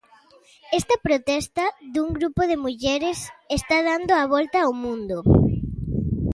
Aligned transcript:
Esta 0.79 0.95
protesta, 1.05 1.63
dun 1.93 2.09
grupo 2.17 2.41
de 2.49 2.57
mulleres, 2.63 3.19
está 3.57 3.77
dando 3.89 4.11
a 4.15 4.23
volta 4.33 4.57
ao 4.61 4.71
mundo. 4.83 5.17